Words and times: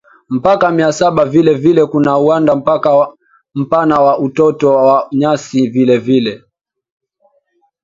mpaka 0.29 0.71
Mia 0.71 0.93
saba 0.93 1.25
Vile 1.25 1.53
vile 1.53 1.85
kuna 1.85 2.17
uwanda 2.17 2.55
mpana 3.55 3.99
wa 3.99 4.19
uoto 4.19 4.69
wa 4.75 5.07
nyasi 5.11 5.67
Vile 5.67 5.97
vile 5.97 6.43